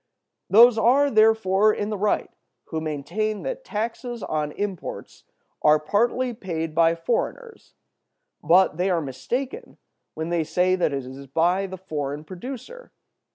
[0.49, 2.31] Those are, therefore, in the right
[2.69, 5.25] who maintain that taxes on imports
[5.61, 7.75] are partly paid by foreigners;
[8.41, 9.77] but they are mistaken
[10.15, 12.91] when they say that it is by the foreign producer.